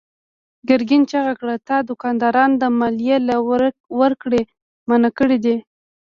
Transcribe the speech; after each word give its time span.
ګرګين 0.69 1.03
چيغه 1.11 1.33
کړه: 1.39 1.55
تا 1.67 1.77
دوکانداران 1.89 2.51
د 2.57 2.63
ماليې 2.79 3.17
له 3.29 3.35
ورکړې 3.99 4.41
منع 4.89 5.09
کړي 5.19 5.37
دي. 5.45 5.55